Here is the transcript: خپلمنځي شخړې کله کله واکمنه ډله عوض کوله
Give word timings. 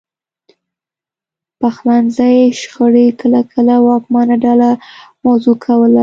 خپلمنځي 1.75 2.35
شخړې 2.61 3.05
کله 3.19 3.39
کله 3.51 3.75
واکمنه 3.87 4.35
ډله 4.43 4.69
عوض 5.21 5.45
کوله 5.63 5.99